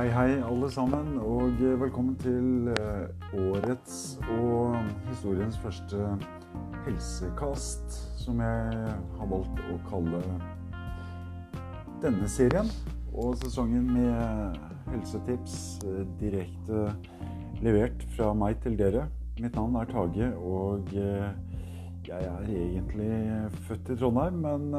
[0.00, 3.96] Hei, hei, alle sammen, og velkommen til eh, årets
[4.32, 4.72] og
[5.10, 5.98] historiens første
[6.86, 10.20] helsekast, som jeg har valgt å kalle
[12.00, 12.70] denne serien.
[13.12, 16.94] Og sesongen med helsetips eh, direkte
[17.60, 19.02] levert fra meg til dere.
[19.36, 21.26] Mitt navn er Tage, og eh,
[22.08, 23.10] jeg er egentlig
[23.68, 24.72] født i Trondheim, men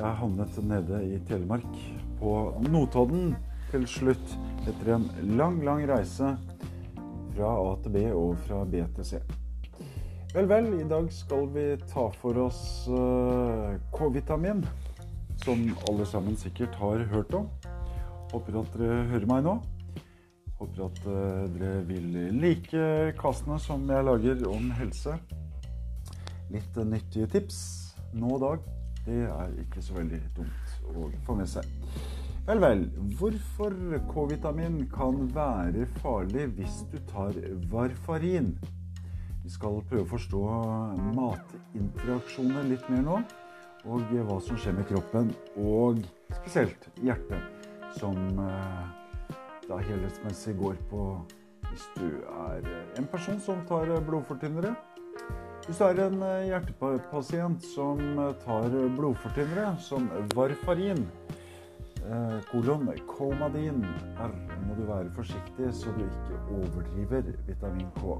[0.00, 1.76] jeg havnet nede i Telemark
[2.22, 2.32] på
[2.70, 3.36] Notodden
[3.76, 4.30] til slutt
[4.64, 5.04] etter en
[5.36, 6.30] lang, lang reise
[7.34, 9.20] fra A til B og fra B til C.
[10.32, 14.64] Vel, vel, i dag skal vi ta for oss uh, K-vitamin,
[15.44, 17.50] som alle sammen sikkert har hørt om.
[18.32, 19.56] Håper at dere hører meg nå.
[20.56, 22.88] Håper at uh, dere vil like
[23.20, 25.18] kastene som jeg lager om helse.
[26.52, 27.60] Litt nyttige tips
[28.16, 28.68] nå og dag.
[29.04, 32.15] Det er ikke så veldig dumt å få med seg.
[32.46, 32.84] Vel, vel.
[33.18, 33.72] Hvorfor
[34.06, 37.34] K-vitamin kan være farlig hvis du tar
[37.72, 38.52] varfarin?
[39.42, 40.42] Vi skal prøve å forstå
[41.16, 43.16] matinteraksjoner litt mer nå.
[43.90, 46.04] Og hva som skjer med kroppen, og
[46.36, 47.66] spesielt hjertet,
[47.98, 49.34] som eh,
[49.66, 51.02] da helhetsmessig går på
[51.66, 52.08] hvis du
[52.46, 52.66] er
[52.98, 54.76] en person som tar blodfortynnere
[55.66, 61.02] hvis du er en eh, hjertepasient som eh, tar blodfortynnere som varfarin,
[62.06, 63.84] eh, kolon komadin
[64.18, 64.34] Her
[64.66, 68.18] må du være forsiktig så du ikke overdriver vitamin K.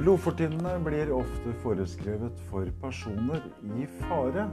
[0.00, 3.42] Blodfortynnende blir ofte foreskrevet for personer
[3.76, 4.46] i fare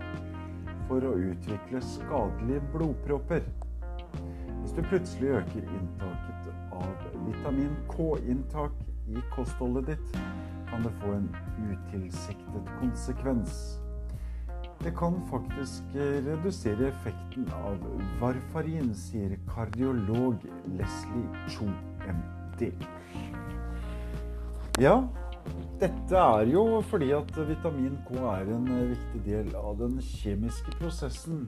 [0.89, 3.47] for å utvikle skadelige blodpropper.
[4.61, 8.75] Hvis du plutselig øker inntaket av vitamin K-inntak
[9.07, 10.21] i kostholdet ditt,
[10.67, 11.29] kan det få en
[11.71, 13.77] utilsiktet konsekvens.
[14.83, 17.81] Det kan faktisk redusere effekten av
[18.21, 20.43] varfarin, sier kardiolog
[20.77, 21.65] Leslie Cho
[22.07, 22.69] MD.
[24.79, 24.99] Ja,
[25.81, 31.43] dette er jo fordi at vitamin K er en viktig del av den kjemiske prosessen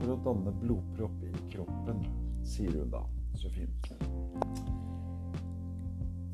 [0.00, 2.02] for å danne blodpropp i kroppen,
[2.48, 3.04] sier hun da.
[3.36, 3.92] Så fint.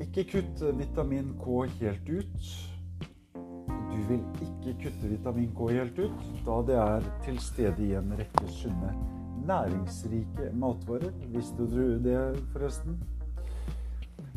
[0.01, 2.51] Ikke kutt vitamin K helt ut.
[4.01, 8.09] Du vil ikke kutte vitamin K helt ut, da det er til stede i en
[8.17, 8.95] rekke sunne,
[9.45, 11.13] næringsrike matvarer.
[11.35, 12.15] Visste du det,
[12.49, 12.97] forresten?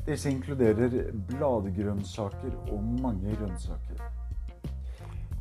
[0.04, 4.04] Disse inkluderer bladgrønnsaker og mange grønnsaker.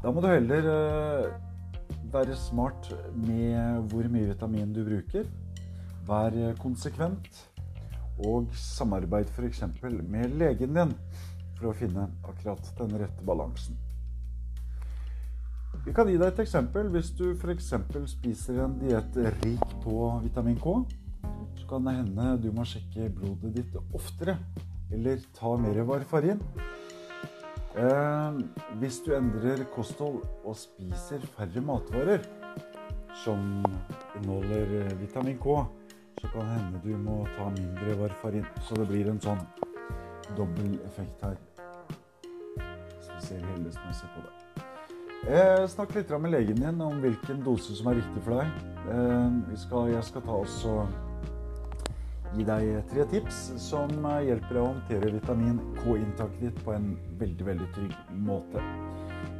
[0.03, 1.29] Da må du heller eh,
[2.15, 2.93] være smart
[3.27, 5.27] med hvor mye vitamin du bruker.
[6.07, 7.43] Vær konsekvent
[8.23, 9.65] og samarbeid f.eks.
[9.83, 10.99] med legen din
[11.57, 13.75] for å finne akkurat den rette balansen.
[15.83, 16.91] Vi kan gi deg et eksempel.
[16.93, 17.73] Hvis du f.eks.
[18.13, 20.77] spiser en diett rik på vitamin K,
[21.59, 24.37] så kan det hende du må sjekke blodet ditt oftere
[24.93, 26.41] eller ta mer varfarin.
[27.73, 28.39] Eh,
[28.77, 32.27] hvis du endrer kosthold og spiser færre matvarer
[33.23, 33.63] som
[34.19, 35.63] inneholder vitamin K,
[36.21, 38.45] så kan det hende du må ta mindre varfarin.
[38.61, 39.41] Så det blir en sånn
[40.37, 41.35] dobbel effekt her.
[43.01, 44.42] Så vi ser helhetsmessig på det.
[45.23, 48.63] Eh, snakk litt med legen din om hvilken dose som er riktig for deg.
[48.91, 50.73] Eh, skal, jeg skal ta også
[52.33, 56.89] gi deg tre tips som hjelper deg å håndtere vitamin K-inntaket ditt på en
[57.21, 57.93] veldig, veldig trygg
[58.25, 58.63] måte.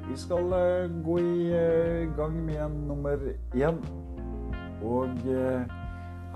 [0.08, 3.82] Vi skal eh, gå i eh, gang med en nummer én.
[4.88, 5.76] Og eh,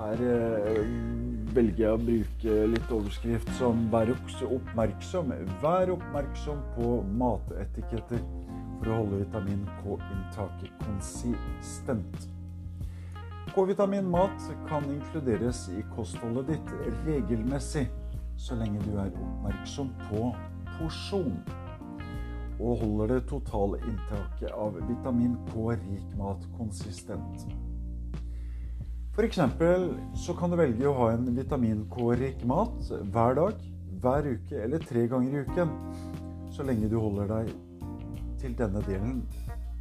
[0.01, 0.81] her eh,
[1.55, 5.31] velger jeg å bruke litt overskrift som 'Vær oppmerksom'.
[5.63, 8.19] Vær oppmerksom på matetiketter
[8.77, 12.27] for å holde vitamin K-inntaket konsistent.
[13.55, 16.73] K-vitaminmat kan inkluderes i kostholdet ditt
[17.07, 17.87] regelmessig
[18.37, 20.27] så lenge du er oppmerksom på
[20.77, 21.39] porsjon
[22.57, 27.47] og holder det totale inntaket av vitamin K-rik mat konsistent.
[29.17, 29.39] F.eks.
[30.25, 33.61] så kan du velge å ha en vitamin K-rik mat hver dag,
[34.01, 35.71] hver uke eller tre ganger i uken.
[36.53, 37.49] Så lenge du holder deg
[38.41, 39.21] til denne delen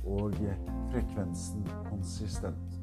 [0.07, 0.35] og
[0.93, 2.77] frekvensen konsistent.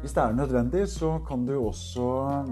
[0.00, 2.44] Hvis det er nødvendig, så kan du også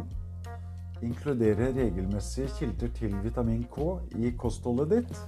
[1.02, 3.78] inkludere regelmessige kilder til vitamin K
[4.16, 5.18] i kostholdet ditt.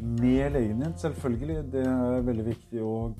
[0.00, 1.72] Med legen din, selvfølgelig.
[1.72, 2.82] Det er veldig viktig.
[2.82, 3.14] å,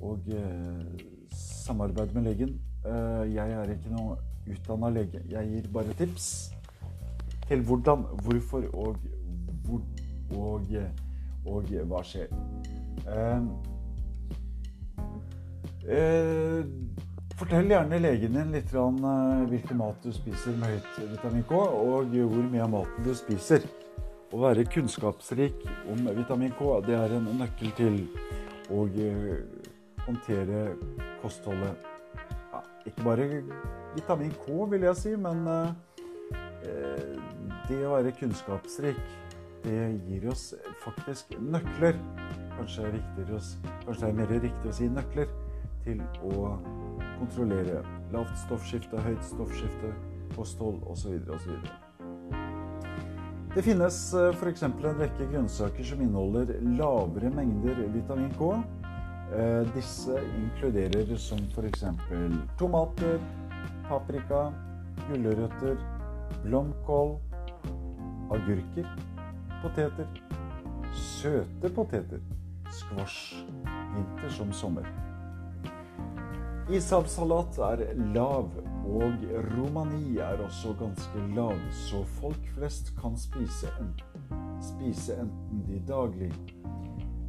[0.00, 2.60] og eh, samarbeid med legen.
[2.86, 4.16] Eh, jeg er ikke noe
[4.50, 5.22] utdanna lege.
[5.30, 6.30] Jeg gir bare tips
[7.48, 8.96] til hvordan, hvorfor og
[9.64, 9.80] hvor
[10.32, 10.70] og,
[11.44, 12.32] og hva skjer.
[13.04, 13.46] Eh,
[15.96, 16.60] eh,
[17.34, 19.00] Fortell gjerne legen din litt om
[19.50, 23.66] hvilken mat du spiser med høyt vitamin K, og hvor mye av maten du spiser.
[24.30, 27.98] Å være kunnskapsrik om vitamin K det er en nøkkel til
[28.70, 28.86] å
[30.06, 30.62] håndtere
[31.22, 31.90] kostholdet.
[32.52, 33.28] Ja, ikke bare
[33.96, 37.18] vitamin K, vil jeg si, men eh,
[37.68, 39.00] det å være kunnskapsrik,
[39.64, 40.52] det gir oss
[40.84, 41.96] faktisk nøkler.
[42.54, 45.30] Kanskje, kanskje det er mer riktig å si nøkler
[45.84, 46.52] til å
[47.18, 47.80] kontrollere
[48.12, 49.90] lavt stoffskifte, høyt stoffskifte,
[50.36, 51.18] kosthold osv.
[51.34, 51.56] osv.
[53.54, 54.64] Det finnes eh, f.eks.
[54.66, 58.48] en rekke grønnsaker som inneholder lavere mengder vitamin K.
[59.34, 61.84] Eh, disse inkluderer som f.eks.
[62.58, 63.22] tomater,
[63.86, 64.48] paprika,
[65.06, 65.78] gulrøtter,
[66.42, 67.14] blomkål,
[68.34, 68.88] agurker,
[69.64, 70.06] poteter,
[70.92, 72.20] søte poteter,
[72.70, 73.40] squash,
[73.94, 74.88] vinter som sommer.
[76.72, 77.82] Isabsalat er
[78.14, 78.52] lav
[78.84, 79.24] og
[79.54, 86.32] romani er også ganske lav, så folk flest kan spise enten, spise enten de daglig.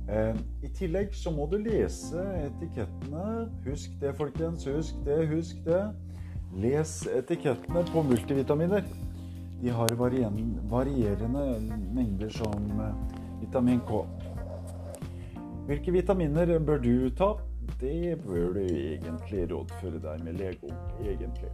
[0.08, 3.48] Eh, I tillegg så må du lese etikettene.
[3.66, 4.68] Husk det, folkens.
[4.70, 5.82] Husk det, husk det.
[6.56, 8.86] Les etikettene på multivitaminer.
[9.66, 9.96] De har
[10.70, 11.44] varierende
[11.96, 14.04] mengder som eh, vitamin K.
[15.66, 17.34] Hvilke vitaminer bør du ta?
[17.80, 20.78] det bør du egentlig rådføre deg med lege om.
[21.04, 21.50] Egentlig.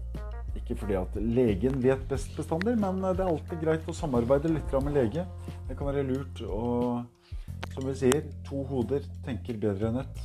[0.59, 4.75] Ikke fordi at legen vet best bestandig, men det er alltid greit å samarbeide litt
[4.83, 5.25] med lege.
[5.69, 6.43] Det kan være lurt.
[6.45, 10.23] Og som vi sier, to hoder tenker bedre enn ett.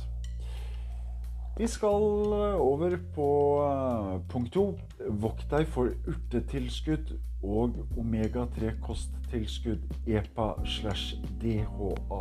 [1.57, 2.03] Vi skal
[2.61, 3.27] over på
[3.65, 4.65] eh, punkt to.
[5.09, 12.19] Vokt deg for urtetilskudd og omega-3 kosttilskudd, EPA slash DHA.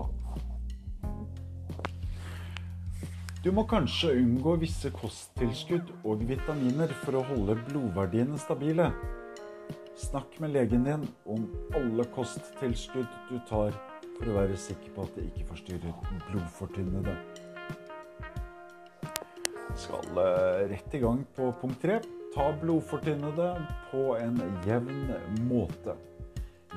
[3.44, 8.88] Du må kanskje unngå visse kosttilskudd og vitaminer for å holde blodverdiene stabile.
[10.00, 11.44] Snakk med legen din om
[11.76, 13.76] alle kosttilskudd du tar,
[14.16, 17.18] for å være sikker på at det ikke forstyrrer blodfortynnede.
[19.76, 22.00] Skal eh, rett i gang på punkt tre.
[22.34, 23.50] Ta blodfortynnede
[23.90, 25.10] på en jevn
[25.48, 25.96] måte.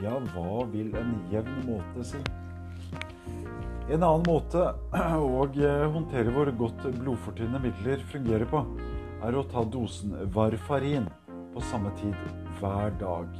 [0.04, 2.20] Ja, hva vil en jevn måte si?
[3.90, 4.66] En annen måte
[5.20, 8.62] å eh, håndtere hvor godt blodfortynnende midler fungerer på,
[9.26, 11.08] er å ta dosen varfarin
[11.56, 12.16] på samme tid
[12.60, 13.32] hver dag.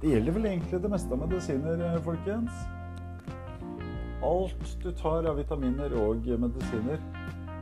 [0.00, 2.62] Det gjelder vel egentlig det meste av medisiner, eh, folkens.
[4.24, 7.02] Alt du tar av vitaminer og medisiner,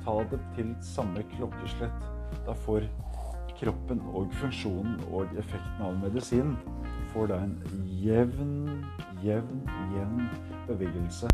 [0.04, 2.06] ta det til samme klokkeslett.
[2.46, 2.88] Da får
[3.58, 6.56] kroppen og funksjonen og effekten av medisinen
[7.12, 7.54] får da en
[8.02, 8.54] jevn,
[9.22, 9.62] jevn,
[9.96, 10.24] jevn
[10.70, 11.30] bevegelse.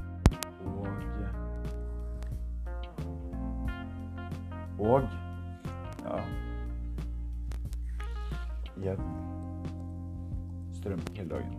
[0.67, 0.89] Og
[4.79, 5.03] Og
[6.05, 6.21] ja
[8.83, 9.09] jevn
[10.73, 11.55] strøm hele dagen.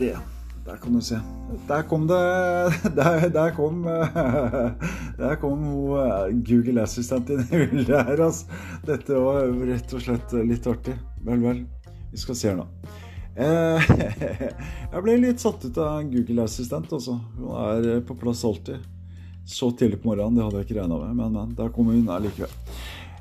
[0.00, 0.16] Det
[0.70, 1.18] der kan du se.
[1.68, 2.16] Der kom det
[2.96, 3.82] Der, der kom
[5.22, 8.46] Der kom hun Google-assistenten i bildet her, altså.
[8.86, 10.94] Dette var rett og slett litt artig.
[11.26, 11.64] Vel, vel.
[12.12, 12.68] Vi skal se her nå.
[13.40, 13.90] Eh,
[14.92, 17.18] jeg ble litt satt ut av Google-assistent, altså.
[17.38, 18.80] Hun er på plass alltid.
[19.50, 22.10] Så tidlig på morgenen, det hadde jeg ikke regna med, men, men der kom hun
[22.12, 22.52] allikevel.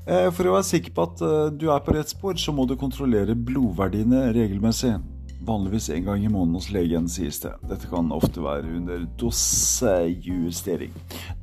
[0.06, 2.68] Eh, for å være sikker på at eh, du er på rett spor, så må
[2.70, 4.98] du kontrollere blodverdiene regelmessig
[5.46, 7.54] vanligvis en gang i måneden hos legen, sies det.
[7.70, 10.94] Dette kan ofte være under dosejustering.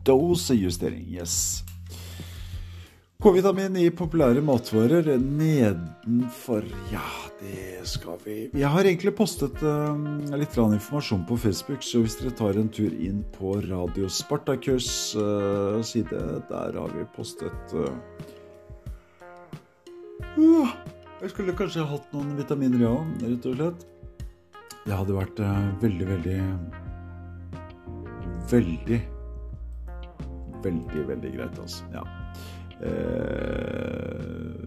[0.06, 1.62] Dosejustering, yes.
[3.22, 7.06] K-vitamin i populære matvarer nedenfor Ja,
[7.40, 9.96] det skal vi Jeg har egentlig postet uh,
[10.36, 15.80] litt informasjon på Facebook, så hvis dere tar en tur inn på Radio Spartakus uh,
[15.80, 17.96] side, der har vi postet uh,
[21.22, 23.86] jeg skulle kanskje hatt noen vitaminer, ja, rett og slett.
[24.86, 26.40] Det hadde vært uh, veldig, veldig
[28.46, 28.98] Veldig
[30.62, 31.84] Veldig, veldig greit, altså.
[31.94, 32.02] Ja.
[32.76, 34.66] Uh,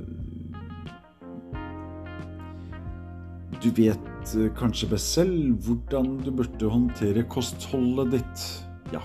[3.60, 8.46] du vet uh, kanskje best selv hvordan du burde håndtere kostholdet ditt.
[8.96, 9.04] Ja.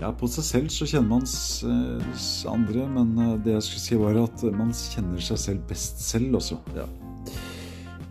[0.00, 1.26] Ja, på seg selv så kjenner man
[2.48, 3.14] andre, men
[3.44, 6.56] det jeg skulle si, var at man kjenner seg selv best selv også.
[6.76, 6.88] Ja.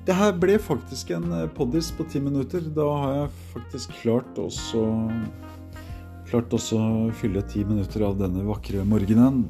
[0.10, 2.64] Det her ble faktisk en eh, poddis på ti minutter.
[2.74, 4.88] Da har jeg faktisk klart også
[6.30, 6.78] Klart også
[7.18, 9.48] fylle ti minutter av denne vakre morgenen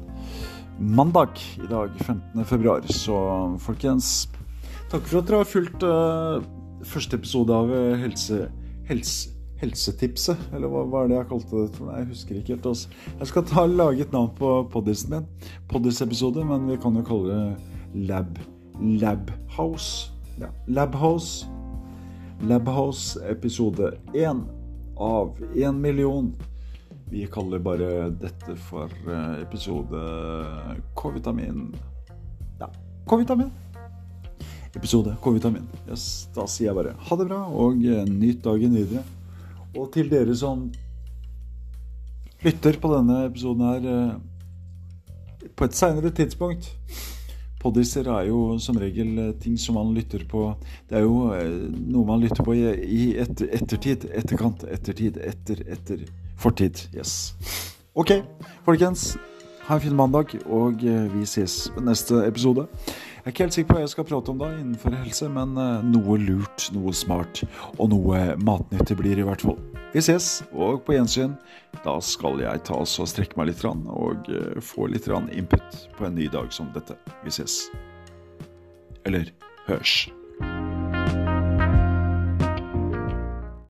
[0.80, 2.44] mandag i dag, 15.
[2.48, 2.86] februar.
[2.88, 3.16] Så
[3.60, 4.30] folkens,
[4.88, 6.40] takk for at dere har fulgt uh,
[6.88, 8.46] første episode av eh, helse,
[8.88, 11.80] helse, Helsetipset, eller hva var det jeg kalte det?
[11.84, 12.68] Jeg husker ikke helt.
[12.70, 12.88] Også.
[13.18, 15.26] Jeg skal ta, lage et navn på poddisen min.
[15.68, 18.40] Poddis-episode, men vi kan jo kalle det Lab
[18.80, 20.12] Labhouse.
[20.40, 21.46] Ja, Labhouse.
[22.48, 24.46] Labhouse episode én
[24.96, 26.32] av én million.
[27.10, 30.00] Vi kaller bare dette for eh, episode
[30.96, 31.74] K-vitamin.
[32.60, 32.70] Ja,
[33.10, 33.50] K-vitamin.
[34.74, 35.66] Episode K-vitamin.
[35.90, 39.02] Yes, da sier jeg bare ha det bra, og eh, nyt dagen videre.
[39.76, 40.66] Og til dere som
[42.42, 46.70] lytter på denne episoden her eh, på et seinere tidspunkt
[47.60, 50.46] Poddiser er jo som regel eh, ting som man lytter på
[50.88, 54.08] Det er jo eh, noe man lytter på i etter, ettertid.
[54.16, 56.06] Etterkant, ettertid, etter, etter.
[56.40, 56.86] Fortid.
[56.96, 57.34] Yes.
[57.94, 58.16] Ok,
[58.64, 59.12] folkens.
[59.68, 62.64] Ha en fin mandag, og vi ses på neste episode.
[63.20, 65.50] Jeg er ikke helt sikker på hva jeg skal prate om da innenfor helse, men
[65.60, 67.42] eh, noe lurt, noe smart
[67.76, 69.58] og noe matnyttig blir i hvert fall.
[69.92, 71.34] Vi ses, og på gjensyn.
[71.84, 76.08] Da skal jeg ta oss og strekke meg litt og eh, få litt input på
[76.08, 76.96] en ny dag som dette.
[77.20, 77.66] Vi ses.
[79.04, 79.28] Eller
[79.68, 80.08] hørs.